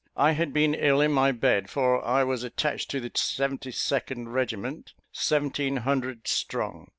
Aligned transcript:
I 0.17 0.31
had 0.31 0.51
been 0.51 0.73
ill 0.73 0.99
in 0.99 1.11
my 1.11 1.31
bed, 1.31 1.69
for 1.69 2.03
I 2.03 2.23
was 2.23 2.43
attached 2.43 2.89
to 2.89 2.99
the 2.99 3.11
72nd 3.11 4.33
regiment, 4.33 4.93
seventeen 5.11 5.77
hundred 5.77 6.27
strong. 6.27 6.87